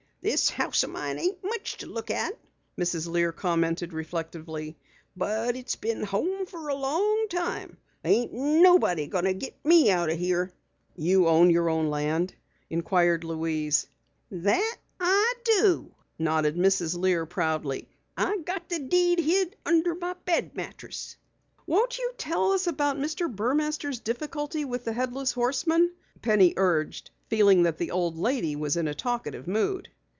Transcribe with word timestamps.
"This 0.23 0.51
house 0.51 0.83
o' 0.83 0.87
mine 0.87 1.17
ain't 1.17 1.43
much 1.43 1.77
to 1.77 1.87
look 1.87 2.11
at," 2.11 2.37
Mrs. 2.77 3.07
Lear 3.09 3.31
commented 3.31 3.91
reflectively, 3.91 4.77
"but 5.17 5.55
it's 5.55 5.75
been 5.75 6.03
home 6.03 6.45
fer 6.45 6.67
a 6.67 6.75
long 6.75 7.25
time. 7.27 7.77
Ain't 8.05 8.31
nobody 8.31 9.07
going 9.07 9.23
to 9.25 9.33
get 9.33 9.55
me 9.65 9.89
out 9.89 10.11
o' 10.11 10.15
here." 10.15 10.51
"You 10.95 11.27
own 11.27 11.49
your 11.49 11.71
own 11.71 11.89
land?" 11.89 12.35
inquired 12.69 13.23
Louise. 13.23 13.87
"That 14.29 14.77
I 14.99 15.33
do," 15.43 15.91
nodded 16.19 16.55
Mrs. 16.55 16.95
Lear 16.95 17.25
proudly. 17.25 17.89
"I 18.15 18.37
got 18.45 18.69
the 18.69 18.77
deed 18.77 19.17
hid 19.17 19.55
under 19.65 19.95
my 19.95 20.13
bed 20.13 20.55
mattress." 20.55 21.15
"Won't 21.65 21.97
you 21.97 22.11
tell 22.19 22.51
us 22.51 22.67
about 22.67 22.95
Mr. 22.95 23.27
Burmaster's 23.27 23.99
difficulty 24.01 24.65
with 24.65 24.85
the 24.85 24.93
Headless 24.93 25.31
Horseman," 25.31 25.91
Penny 26.21 26.53
urged, 26.57 27.09
feeling 27.27 27.63
that 27.63 27.79
the 27.79 27.89
old 27.89 28.19
lady 28.19 28.55
was 28.55 28.77
in 28.77 28.87
a 28.87 28.93
talkative 28.93 29.47
mood. 29.47 29.89